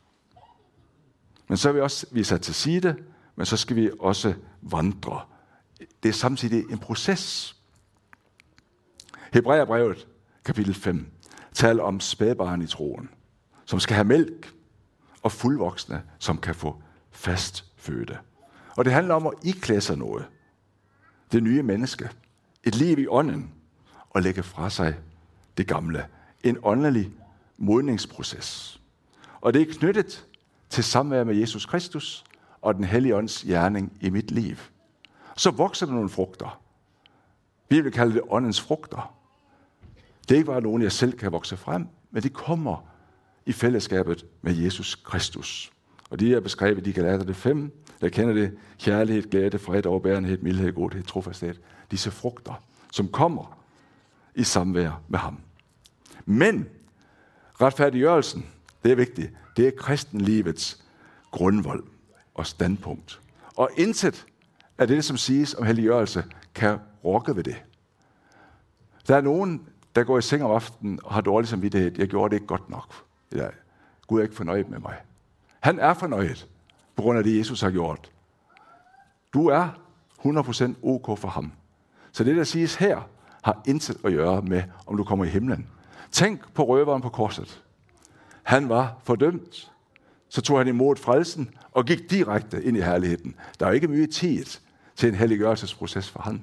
[1.53, 2.95] Men så er vi også vi er sat til side,
[3.35, 5.21] men så skal vi også vandre.
[6.03, 7.55] Det er samtidig en proces.
[9.33, 10.07] Hebræerbrevet,
[10.45, 11.11] kapitel 5,
[11.53, 13.09] taler om spædbarn i troen,
[13.65, 14.53] som skal have mælk,
[15.21, 18.17] og fuldvoksne, som kan få fast føde.
[18.77, 20.25] Og det handler om at iklæde sig noget.
[21.31, 22.09] Det nye menneske.
[22.63, 23.53] Et liv i ånden.
[24.09, 24.95] Og lægge fra sig
[25.57, 26.05] det gamle.
[26.43, 27.11] En åndelig
[27.57, 28.81] modningsproces.
[29.41, 30.25] Og det er knyttet
[30.73, 32.23] til samvær med Jesus Kristus
[32.61, 34.55] og den hellige ånds gerning i mit liv.
[35.37, 36.61] Så vokser der nogle frugter.
[37.69, 39.15] Vi vil kalde det åndens frugter.
[40.21, 42.85] Det er ikke bare nogen, jeg selv kan vokse frem, men det kommer
[43.45, 45.71] i fællesskabet med Jesus Kristus.
[46.09, 49.85] Og de er beskrevet, de kan lære det fem, der kender det, kærlighed, glæde, fred,
[49.85, 51.55] overbærenhed, mildhed, godhed, trofasthed.
[51.91, 53.59] Disse frugter, som kommer
[54.35, 55.39] i samvær med ham.
[56.25, 56.69] Men
[57.61, 58.45] retfærdiggørelsen,
[58.83, 60.83] det er vigtigt, det er kristenlivets
[61.31, 61.83] grundvold
[62.33, 63.21] og standpunkt.
[63.55, 64.25] Og intet
[64.77, 66.23] af det, som siges om helliggørelse,
[66.55, 67.63] kan rokke ved det.
[69.07, 71.91] Der er nogen, der går i seng om aftenen og har dårlig samvittighed.
[71.97, 72.93] Jeg gjorde det ikke godt nok.
[73.35, 73.47] Ja,
[74.07, 74.95] Gud er ikke fornøjet med mig.
[75.59, 76.47] Han er fornøjet
[76.95, 78.11] på grund af det, Jesus har gjort.
[79.33, 79.69] Du er
[80.19, 81.51] 100% ok for ham.
[82.11, 83.09] Så det, der siges her,
[83.43, 85.67] har intet at gøre med, om du kommer i himlen.
[86.11, 87.63] Tænk på røveren på korset.
[88.43, 89.71] Han var fordømt.
[90.29, 93.35] Så tog han imod frelsen og gik direkte ind i herligheden.
[93.59, 94.45] Der er ikke mye tid
[94.95, 96.41] til en helliggørelsesproces for ham,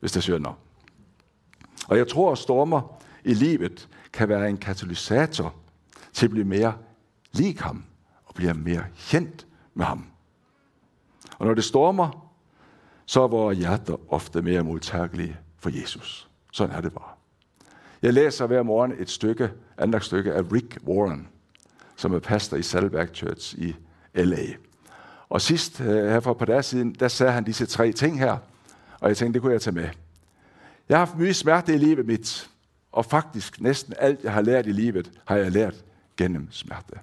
[0.00, 0.58] hvis det synder.
[1.88, 5.54] Og jeg tror, at stormer i livet kan være en katalysator
[6.12, 6.74] til at blive mere
[7.32, 7.84] lig ham
[8.24, 10.06] og blive mere kendt med ham.
[11.38, 12.32] Og når det stormer,
[13.06, 16.28] så er vores hjerter ofte mere modtagelige for Jesus.
[16.52, 17.12] Sådan er det bare.
[18.02, 21.28] Jeg læser hver morgen et stykke, andet stykke af Rick Warren,
[21.98, 23.76] som er pastor i Salberg Church i
[24.14, 24.46] L.A.
[25.28, 28.18] Og sidst, øh, her for et par dage siden, der sagde han disse tre ting
[28.18, 28.36] her,
[29.00, 29.88] og jeg tænkte, det kunne jeg tage med.
[30.88, 32.50] Jeg har haft mye smerte i livet mit,
[32.92, 35.74] og faktisk næsten alt, jeg har lært i livet, har jeg lært
[36.16, 36.94] gennem smerte.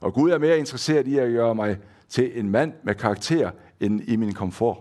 [0.00, 4.00] Og Gud er mere interesseret i at gøre mig til en mand med karakter, end
[4.08, 4.78] i min komfort.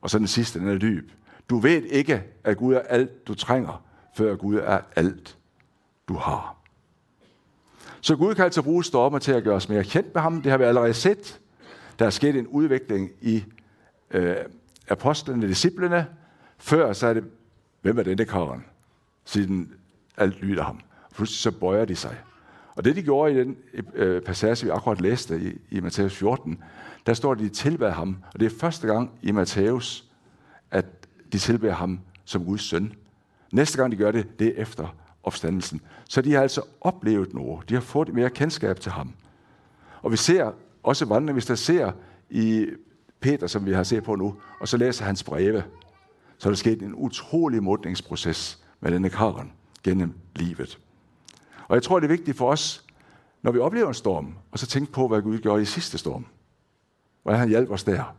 [0.00, 1.10] Og så den sidste, den er dyb.
[1.50, 3.84] Du ved ikke, at Gud er alt, du trænger,
[4.16, 5.38] før Gud er alt,
[6.08, 6.59] du har.
[8.00, 10.42] Så Gud kan altså bruge stormer til at gøre os mere kendt med ham.
[10.42, 11.40] Det har vi allerede set.
[11.98, 13.44] Der er sket en udvikling i
[14.10, 14.36] øh,
[14.88, 16.06] apostlene, disciplene.
[16.58, 17.24] Før så er det,
[17.82, 18.64] hvem er denne karen?
[19.24, 19.72] Siden
[20.16, 20.80] alt lyder ham.
[21.14, 22.16] Pludselig så bøjer de sig.
[22.74, 23.56] Og det de gjorde i den
[23.94, 26.62] øh, passage, vi akkurat læste i, i Matthæus 14,
[27.06, 28.16] der står, at de tilbad ham.
[28.34, 30.04] Og det er første gang i Matthæus,
[30.70, 30.86] at
[31.32, 32.92] de tilbærer ham som Guds søn.
[33.52, 35.80] Næste gang de gør det, det er efter opstandelsen.
[36.08, 37.68] Så de har altså oplevet noget.
[37.68, 39.14] De har fået mere kendskab til ham.
[40.02, 40.52] Og vi ser
[40.82, 41.92] også vandrende, hvis der ser
[42.30, 42.66] i
[43.20, 45.64] Peter, som vi har set på nu, og så læser hans breve,
[46.38, 49.52] så er der sket en utrolig modningsproces med denne karen
[49.82, 50.78] gennem livet.
[51.68, 52.84] Og jeg tror, det er vigtigt for os,
[53.42, 56.26] når vi oplever en storm, og så tænke på, hvad Gud gjorde i sidste storm.
[57.22, 58.14] Hvordan han hjalp os der.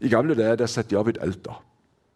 [0.00, 1.64] I gamle dage, der satte de op et alter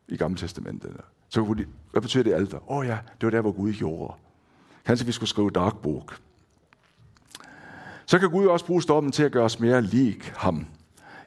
[0.09, 0.97] i Gamle Testamentet.
[1.37, 2.57] Så kunne de, hvad betyder det alfa?
[2.57, 4.15] Åh oh ja, det var der, hvor Gud gjorde.
[4.87, 6.11] Kanskje vi skulle skrive dagbog.
[8.07, 10.67] Så kan Gud også bruge stormen til at gøre os mere lig ham.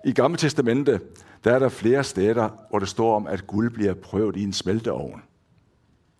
[0.05, 0.99] I Gamle Testamente,
[1.43, 4.53] der er der flere steder, hvor det står om, at guld bliver prøvet i en
[4.53, 5.21] smelteovn.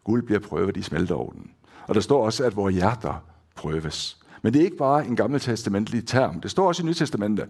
[0.04, 1.52] Guld bliver prøvet i smelteovnen.
[1.88, 3.24] Og der står også, at vores hjerter
[3.56, 4.18] prøves.
[4.42, 6.42] Men det er ikke bare en gammeltestamentlig term.
[6.42, 7.50] Det står også i Nytestamentet.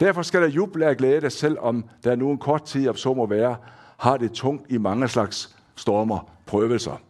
[0.00, 3.26] Derfor skal der juble og glæde, selvom der nu en kort tid, om så må
[3.26, 3.56] være,
[3.96, 7.02] har det tungt i mange slags stormer, prøvelser.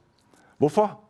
[0.59, 1.01] Hvorfor?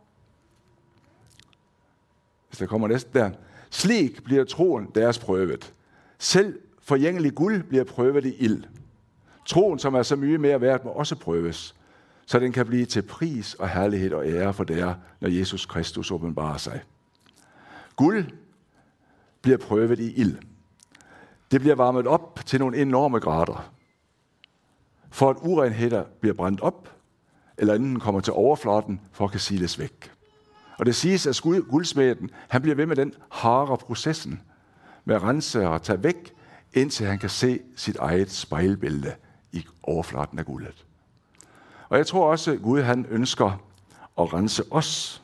[2.48, 3.30] Hvis der kommer næsten der.
[3.70, 5.74] Slik bliver troen deres prøvet.
[6.18, 8.64] Selv forgængelig guld bliver prøvet i ild.
[9.46, 11.74] Troen, som er så mye mere værd, må også prøves,
[12.26, 16.10] så den kan blive til pris og herlighed og ære for der, når Jesus Kristus
[16.10, 16.82] åbenbarer sig.
[17.96, 18.24] Guld
[19.42, 20.38] bliver prøvet i ild.
[21.50, 23.72] Det bliver varmet op til nogle enorme grader.
[25.10, 26.95] For at urenheder bliver brændt op,
[27.58, 30.10] eller den kommer til overfladen for at kan siles væk.
[30.78, 31.40] Og det siges, at
[31.70, 34.40] guldsmeden han bliver ved med den harde processen.
[35.04, 36.32] med at rense og tage væk,
[36.72, 39.14] indtil han kan se sit eget spejlbillede
[39.52, 40.86] i overfladen af guldet.
[41.88, 43.62] Og jeg tror også, at Gud han ønsker
[44.18, 45.22] at rense os.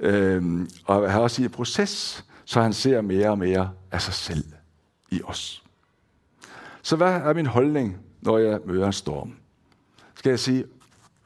[0.00, 4.14] Øhm, og har også i en proces, så han ser mere og mere af sig
[4.14, 4.44] selv
[5.10, 5.64] i os.
[6.82, 9.36] Så hvad er min holdning, når jeg møder en storm?
[10.14, 10.64] Skal jeg sige,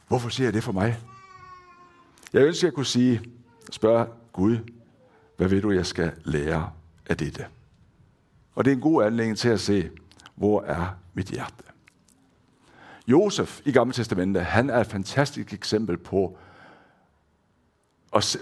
[0.09, 0.99] hvorfor siger jeg det for mig?
[2.33, 3.23] Jeg ønsker, at jeg kunne sige,
[3.73, 4.59] spørge Gud,
[5.37, 6.71] hvad ved du, jeg skal lære
[7.07, 7.47] af dette?
[8.55, 9.91] Og det er en god anledning til at se,
[10.35, 11.55] hvor er mit hjerte.
[13.09, 16.39] Josef i Gamle Testamentet, han er et fantastisk eksempel på,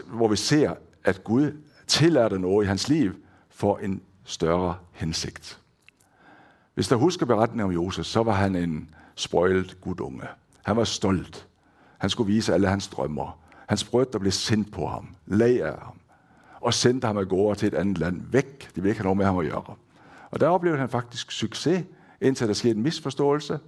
[0.06, 0.74] hvor vi ser,
[1.04, 3.12] at Gud tillader noget i hans liv
[3.48, 5.60] for en større hensigt.
[6.74, 10.26] Hvis der husker beretningen om Josef, så var han en spoilt gudunge.
[10.62, 11.45] Han var stolt.
[11.98, 13.38] Han skulle vise alle hans drømmer.
[13.68, 16.00] Hans brødre blev sendt på ham, lag af ham,
[16.60, 18.60] og sendte ham af gårde til et andet land væk.
[18.60, 19.76] De ville ikke have noget med ham at gøre.
[20.30, 21.84] Og der oplevede han faktisk succes,
[22.20, 23.58] indtil der skete en misforståelse.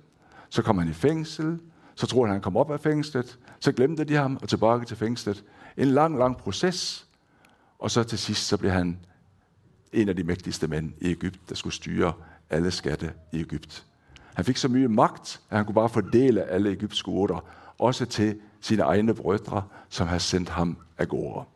[0.49, 1.61] Så kom han i fængsel,
[1.95, 4.97] så troede han, han kom op af fængslet, så glemte de ham og tilbage til
[4.97, 5.45] fængslet.
[5.77, 7.07] En lang, lang proces,
[7.79, 8.99] og så til sidst så blev han
[9.93, 12.13] en af de mægtigste mænd i Ægypt, der skulle styre
[12.51, 13.85] alle skatte i Ægypt.
[14.35, 17.45] Han fik så mye magt, at han kunne bare fordele alle Ægypts goder,
[17.79, 21.47] også til sine egne brødre, som har sendt ham af gårde.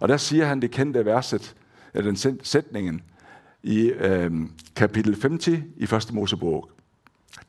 [0.00, 1.54] Og der siger han det kendte verset,
[1.94, 3.02] eller den sætningen,
[3.62, 4.32] i øh,
[4.76, 6.12] kapitel 50 i 1.
[6.12, 6.70] Mosebog.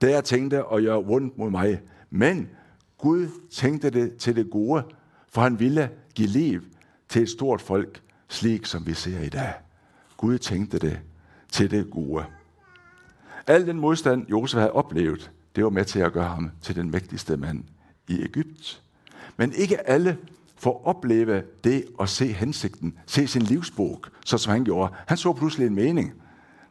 [0.02, 2.50] Der jeg tænkte at gøre ondt mod mig, men
[2.98, 4.84] Gud tænkte det til det gode,
[5.30, 6.62] for han ville give liv
[7.10, 9.54] til et stort folk, slik som vi ser i dag.
[10.18, 11.00] Gud tænkte det
[11.50, 12.26] til det gode.
[13.48, 16.92] Al den modstand, Josef havde oplevet, det var med til at gøre ham til den
[16.92, 17.64] mægtigste mand
[18.08, 18.82] i Ægypt.
[19.38, 20.18] Men ikke alle
[20.58, 24.94] får opleve det at se hensigten, se sin livsbog, så som han gjorde.
[25.08, 26.14] Han så pludselig en mening.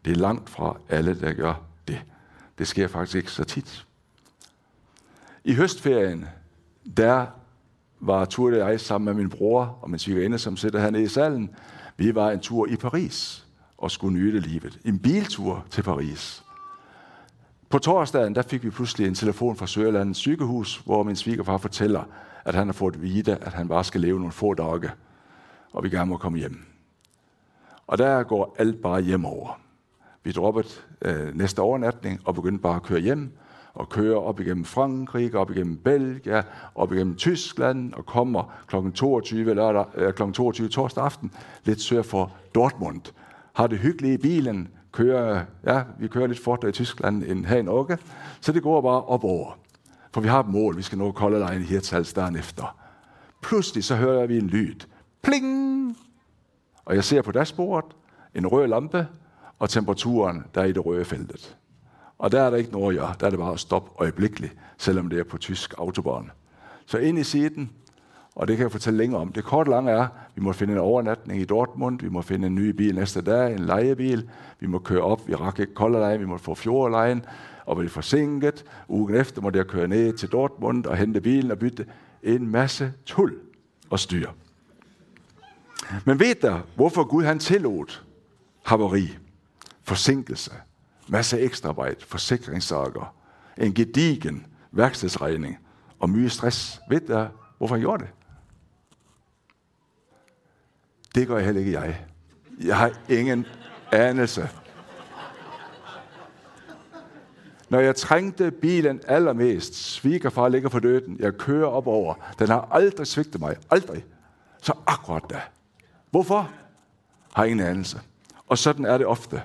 [0.05, 1.55] Det er langt fra alle, der gør
[1.89, 2.03] det.
[2.59, 3.87] Det sker faktisk ikke så tit.
[5.45, 6.25] I høstferien,
[6.97, 7.27] der
[8.01, 11.09] var Turde og jeg sammen med min bror og min svigerinde, som sidder hernede i
[11.09, 11.51] salen.
[11.97, 13.47] Vi var en tur i Paris
[13.79, 14.81] og skulle nyde livet.
[14.85, 16.42] En biltur til Paris.
[17.73, 22.03] På torsdagen der fik vi pludselig en telefon fra Sørlandets sygehus, hvor min svigerfar fortæller,
[22.45, 24.91] at han har fået at vide, at han bare skal leve nogle få dage,
[25.73, 26.67] og vi gerne må komme hjem.
[27.87, 29.61] Og der går alt bare hjem over.
[30.25, 30.69] Vi droppede
[31.03, 33.31] øh, næste overnatning og begyndte bare at køre hjem,
[33.75, 36.43] og køre op igennem Frankrig, op igennem Belgien,
[36.75, 38.77] op igennem Tyskland, og kommer kl.
[38.95, 40.33] 22, lørdag, øh, kl.
[40.33, 41.33] 22 torsdag aften,
[41.65, 43.03] lidt sør for Dortmund.
[43.53, 47.57] Har det hyggeligt i bilen, kører, ja, vi kører lidt fortere i Tyskland end her
[47.57, 47.99] i Norge,
[48.41, 49.59] så det går bare op over.
[50.13, 52.77] For vi har et mål, vi skal nå Color Line i Hirtshals dagen efter.
[53.43, 54.77] Pludselig så hører vi en lyd.
[55.23, 55.97] Pling!
[56.85, 57.97] Og jeg ser på dashbordet
[58.35, 59.07] en rød lampe,
[59.59, 61.57] og temperaturen, der er i det røde feltet.
[62.19, 63.15] Og der er der ikke noget at gøre.
[63.21, 66.31] Der er det bare at stoppe øjeblikkeligt, selvom det er på tysk autobahn.
[66.87, 67.71] Så ind i siden,
[68.35, 69.33] og det kan jeg fortælle længere om.
[69.33, 72.55] Det kort lange er, vi må finde en overnatning i Dortmund, vi må finde en
[72.55, 76.27] ny bil næste dag, en lejebil, vi må køre op, vi rak ikke Kolderlejen, vi
[76.27, 77.25] må få Fjordlejen,
[77.67, 78.65] og vi forsinket.
[78.89, 81.87] Ugen efter måtte jeg køre ned til Dortmund og hente bilen og bytte
[82.23, 83.39] en masse tul
[83.91, 84.29] og styr.
[86.05, 88.01] Men ved der, hvorfor Gud han tillod
[88.65, 89.19] havari,
[89.83, 90.53] forsinkelse,
[91.09, 93.15] masse ekstraarbejde, forsikringssager,
[93.59, 95.59] en gedigen værkstedsregning
[95.99, 96.81] og mye stress.
[96.89, 98.13] Ved der, hvorfor han gjorde det?
[101.15, 102.07] Det gør jeg heller ikke jeg.
[102.65, 103.47] Jeg har ingen
[103.93, 104.49] anelse.
[107.69, 112.69] Når jeg trængte bilen allermest, svigerfar ligger for døden, jeg kører op over, den har
[112.71, 114.05] aldrig svigtet mig, aldrig.
[114.63, 115.41] Så akkurat da.
[116.11, 116.51] Hvorfor?
[117.35, 118.01] Har ingen anelse.
[118.47, 119.43] Og sådan er det ofte.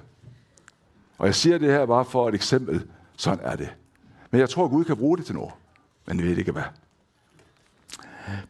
[1.17, 2.87] Og jeg siger det her bare for et eksempel.
[3.17, 3.69] Sådan er det.
[4.31, 5.51] Men jeg tror, at Gud kan bruge det til noget.
[6.05, 6.63] Men jeg ved ikke hvad.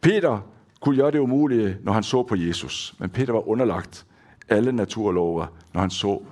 [0.00, 0.40] Peter
[0.80, 2.94] kunne gøre det umulige, når han så på Jesus.
[2.98, 4.06] Men Peter var underlagt
[4.48, 6.22] alle naturlover, når han så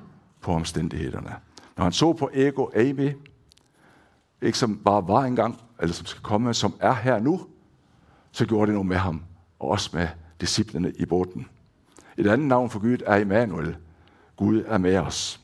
[0.41, 1.35] på omstændighederne.
[1.77, 3.13] Når han så på ego Amy,
[4.43, 7.41] ikke som bare var engang, eller som skal komme, som er her nu,
[8.33, 9.23] så gjorde det noget med ham,
[9.59, 10.09] og også med
[10.41, 11.47] disciplene i båden.
[12.17, 13.77] Et andet navn for Gud er Immanuel.
[14.37, 15.41] Gud er med os.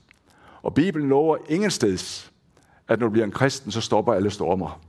[0.63, 2.33] Og Bibelen lover ingensteds,
[2.89, 4.81] at når du bliver en kristen, så stopper alle stormer.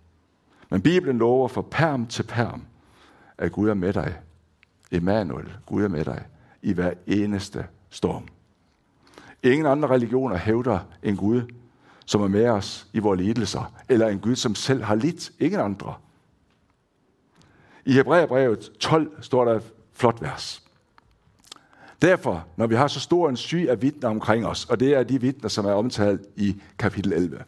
[0.69, 2.61] Men Bibelen lover fra perm til perm,
[3.37, 4.19] at Gud er med dig.
[4.91, 6.25] Emmanuel, Gud er med dig
[6.61, 8.27] i hver eneste storm.
[9.43, 11.41] Ingen andre religioner hævder en Gud,
[12.05, 15.31] som er med os i vores lidelser, eller en Gud, som selv har lidt.
[15.39, 15.93] Ingen andre.
[17.85, 20.63] I Hebræerbrevet 12 står der et flot vers.
[22.01, 25.03] Derfor, når vi har så stor en syg af vidner omkring os, og det er
[25.03, 27.43] de vidner, som er omtalt i kapitel 11,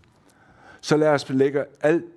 [0.82, 2.14] så lad os lægge alt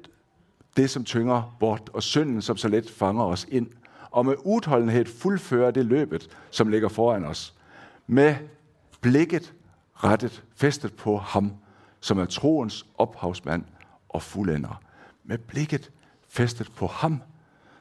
[0.79, 3.67] det, som tynger bort, og synden, som så let fanger os ind,
[4.11, 7.55] og med udholdenhed fuldfører det løbet, som ligger foran os,
[8.07, 8.35] med
[9.01, 9.55] blikket
[9.95, 11.53] rettet, festet på ham,
[12.01, 13.65] som er troens ophavsmand
[14.09, 14.83] og fuldender.
[15.25, 15.91] Med blikket
[16.29, 17.23] festet på ham,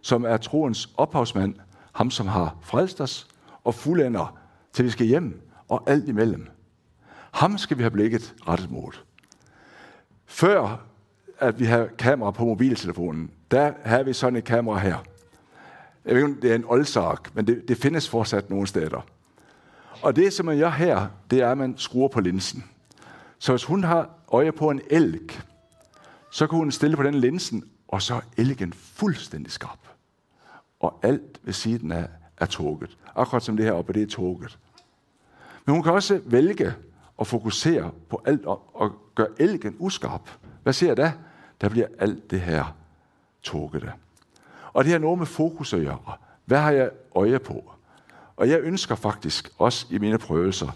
[0.01, 1.55] som er troens ophavsmand,
[1.93, 3.27] ham som har frelst os
[3.63, 4.38] og fuldender,
[4.73, 6.47] til vi skal hjem og alt imellem.
[7.31, 8.91] Ham skal vi have blikket rettet mod.
[10.25, 10.88] Før
[11.39, 14.97] at vi har kamera på mobiltelefonen, der har vi sådan et kamera her.
[16.06, 19.06] Jeg ved ikke, det er en oldsak, men det, det findes fortsat nogle steder.
[20.02, 22.63] Og det, som man gør her, det er, at man skruer på linsen.
[23.39, 25.41] Så hvis hun har øje på en elg,
[26.32, 29.80] så kan hun stille på den linsen, og så er elgen fuldstændig skarp.
[30.80, 32.97] Og alt ved siden af er toget.
[33.15, 34.60] Akkurat som det her oppe, det er toget.
[35.65, 36.73] Men hun kan også vælge
[37.19, 40.30] at fokusere på alt og, og gøre elgen uskarp.
[40.67, 41.12] Hvad ser der?
[41.62, 42.75] Der bliver alt det her
[43.43, 43.91] toget.
[44.73, 46.13] Og det har noget med fokus at gøre.
[46.45, 47.71] Hvad har jeg øje på?
[48.36, 50.71] Og jeg ønsker faktisk også i mine prøvelser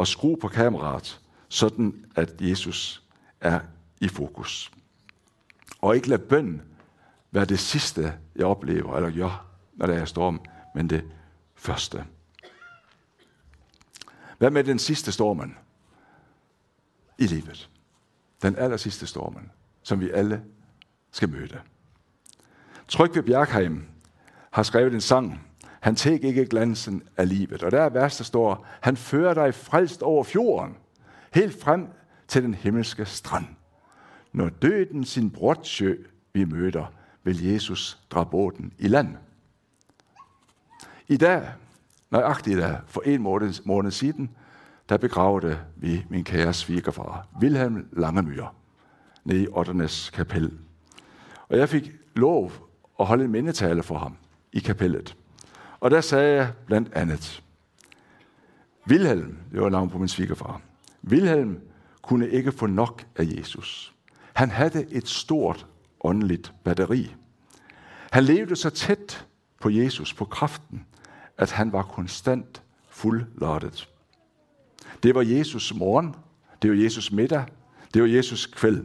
[0.00, 3.02] at skrue på kameraet, sådan at Jesus
[3.40, 3.60] er
[4.00, 4.72] i fokus.
[5.80, 6.62] Og ikke lade bøn
[7.30, 10.40] være det sidste, jeg oplever eller gør, når der er storm,
[10.74, 11.04] men det
[11.54, 12.04] første.
[14.38, 15.56] Hvad med den sidste stormen
[17.18, 17.70] i livet?
[18.42, 19.50] Den aller sidste stormen,
[19.82, 20.42] som vi alle
[21.10, 21.60] skal møde.
[22.88, 23.84] Trygve Bjergheim
[24.50, 25.46] har skrevet en sang,
[25.80, 27.62] han tæk ikke glansen af livet.
[27.62, 30.76] Og der er værst, der står, han fører dig frelst over fjorden,
[31.34, 31.88] helt frem
[32.28, 33.46] til den himmelske strand.
[34.32, 35.96] Når døden sin brotsjø
[36.32, 39.16] vi møder, vil Jesus dra båden i land.
[41.08, 41.52] I dag,
[42.10, 44.30] nøjagtigt i dag, for en måned, måned siden,
[44.88, 48.46] der begravede vi min kære svigerfar, Wilhelm Langemyr,
[49.24, 50.58] nede i Otternes kapel.
[51.48, 52.52] Og jeg fik lov
[53.00, 54.16] at holde en mindetale for ham
[54.52, 55.16] i kapellet.
[55.80, 57.42] Og der sagde jeg blandt andet,
[58.88, 60.60] Wilhelm, det var navn på min svigerfar,
[61.08, 61.60] Wilhelm
[62.02, 63.94] kunne ikke få nok af Jesus.
[64.32, 65.66] Han havde et stort
[66.04, 67.14] åndeligt batteri.
[68.12, 69.26] Han levede så tæt
[69.60, 70.86] på Jesus, på kraften,
[71.38, 73.88] at han var konstant fuldlottet.
[75.06, 76.14] Det var Jesus morgen,
[76.62, 77.44] det var Jesus middag,
[77.94, 78.84] det var Jesus kvæld.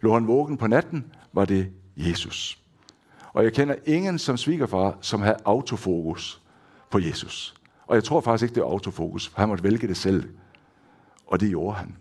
[0.00, 2.62] Lå han vågen på natten, var det Jesus.
[3.32, 6.42] Og jeg kender ingen som svigerfar, som havde autofokus
[6.90, 7.54] på Jesus.
[7.86, 10.28] Og jeg tror faktisk ikke, det er autofokus, for han måtte vælge det selv.
[11.26, 11.96] Og det gjorde han.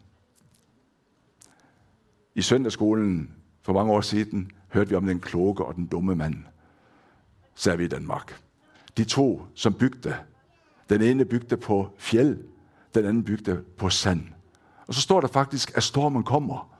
[2.36, 6.36] I søndagsskolen for mange år siden hørte vi om den kloge og den dumme mand,
[7.56, 8.42] sagde vi i Danmark.
[8.98, 10.16] De to, som bygte.
[10.89, 12.53] Den ene bygte på fjeld,
[12.96, 14.28] den anden bygde på sand.
[14.88, 16.78] Og så står der faktisk, at stormen kommer.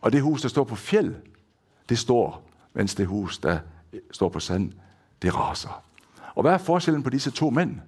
[0.00, 1.14] Og det hus, der står på fjeld,
[1.88, 3.58] det står mens det hus, der
[4.10, 4.72] står på sand,
[5.22, 5.82] det raser.
[6.34, 7.80] Og hvad er forskellen på disse to mænd?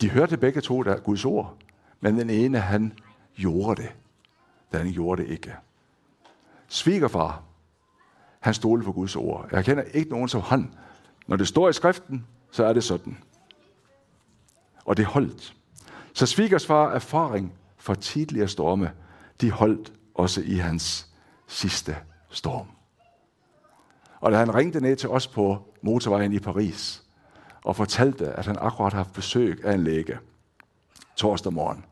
[0.00, 1.56] De hørte begge to der Guds ord,
[2.00, 2.98] men den ene, han
[3.34, 3.92] gjorde det.
[4.72, 5.54] Den anden gjorde det ikke.
[6.68, 7.42] Svigerfar,
[8.40, 9.48] han stolede på Guds ord.
[9.52, 10.74] Jeg kender ikke nogen som han.
[11.26, 13.18] Når det står i skriften, så er det sådan.
[14.88, 15.54] Og det holdt.
[16.12, 18.92] Så svigers far erfaring fra tidligere storme,
[19.40, 21.08] de holdt også i hans
[21.46, 21.96] sidste
[22.30, 22.66] storm.
[24.20, 27.02] Og da han ringte ned til os på motorvejen i Paris
[27.64, 30.18] og fortalte, at han akkurat har haft besøg af en læge
[31.16, 31.84] torsdag morgen.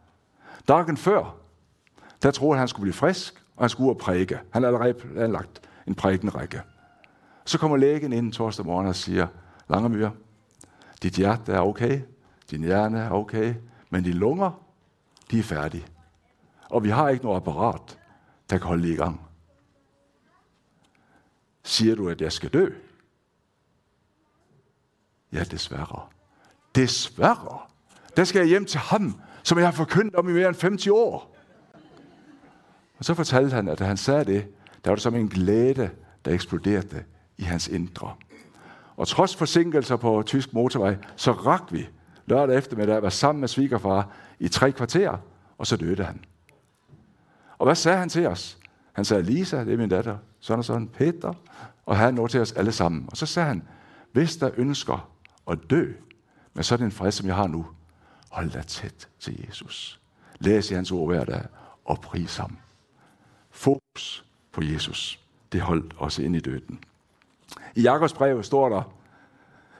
[0.69, 1.37] Dagen før,
[2.23, 4.39] der troede han, han skulle blive frisk, og han skulle ud og prædike.
[4.53, 6.63] Han havde allerede anlagt en prædikenrække.
[7.45, 9.27] Så kommer lægen ind torsdag morgen og siger,
[9.69, 10.11] Langemyr,
[11.03, 12.01] dit hjerte er okay,
[12.51, 13.55] din hjerne er okay,
[13.91, 14.51] men dine lunger,
[15.31, 15.87] de er færdige.
[16.71, 17.99] Og vi har ikke noget apparat,
[18.51, 19.21] der kan holde det i gang.
[21.63, 22.69] Siger du, at jeg skal dø?
[25.33, 26.07] Ja, desværre.
[26.75, 27.59] Desværre.
[28.17, 30.87] Der skal jeg hjem til ham, som jeg har forkyndt om i mere end 50
[30.87, 31.37] år.
[32.99, 34.49] Og så fortalte han, at da han sagde det,
[34.85, 35.91] der var det som en glæde,
[36.25, 37.05] der eksploderede
[37.37, 38.15] i hans indre.
[38.97, 41.89] Og trods forsinkelser på tysk motorvej, så rak vi
[42.27, 45.19] lørdag eftermiddag var sammen med svigerfar i tre kvarter,
[45.59, 46.25] og så døde han.
[47.59, 48.59] Og hvad sagde han til os?
[48.93, 51.33] Han sagde, Lisa, det er min datter, sådan og sådan, Peter,
[51.87, 53.07] og han nåede til os alle sammen.
[53.11, 53.63] Og så sagde han,
[54.13, 55.11] hvis der ønsker
[55.51, 55.93] at dø
[56.55, 57.67] med sådan en fred, som jeg har nu,
[58.31, 60.01] hold dig tæt til Jesus.
[60.39, 61.47] Læs i hans ord hver dag
[61.85, 62.57] og pris ham.
[63.51, 65.21] Fokus på Jesus.
[65.53, 66.79] Det holdt også ind i døden.
[67.75, 68.93] I Jakobs brev står der,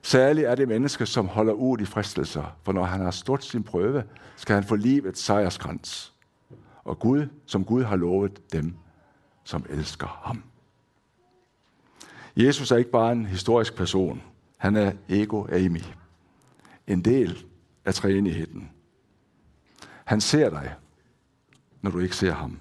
[0.07, 3.63] Særligt er det menneske, som holder ud i fristelser, for når han har stået sin
[3.63, 4.05] prøve,
[4.37, 6.15] skal han få livets sejrskrans.
[6.85, 8.75] Og Gud, som Gud har lovet dem,
[9.45, 10.43] som elsker ham.
[12.37, 14.23] Jesus er ikke bare en historisk person.
[14.57, 15.83] Han er ego Amy.
[16.87, 17.45] En del
[17.85, 18.71] af træenigheden.
[20.05, 20.75] Han ser dig,
[21.83, 22.59] når du ikke ser ham.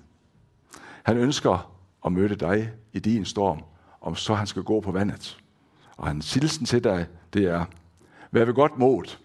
[1.04, 1.76] Han ønsker
[2.06, 3.64] at møde dig i din storm,
[4.02, 5.45] om så han skal gå på vandet.
[5.98, 7.66] Og hans hilsen til dig, det er,
[8.32, 9.18] vær ved godt mod.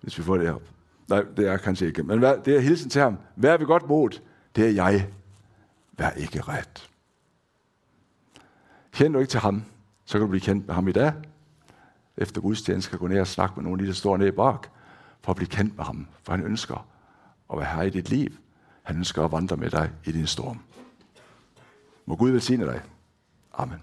[0.00, 0.62] Hvis vi får det op.
[1.08, 2.02] Nej, det er kanskje ikke.
[2.02, 3.18] Men det er hilsen til ham.
[3.36, 4.20] Vær ved godt mod.
[4.56, 5.08] Det er jeg.
[5.92, 6.90] Vær ikke ret.
[8.92, 9.64] Kender du ikke til ham,
[10.04, 11.12] så kan du blive kendt med ham i dag.
[12.16, 14.66] Efter gudstjenesten skal gå ned og snakke med nogle af de, der står nede bak,
[15.20, 16.06] for at blive kendt med ham.
[16.22, 16.86] For han ønsker
[17.52, 18.28] at være her i dit liv.
[18.82, 20.60] Han ønsker at vandre med dig i din storm.
[22.06, 22.82] Må Gud velsigne dig.
[23.52, 23.82] Amen.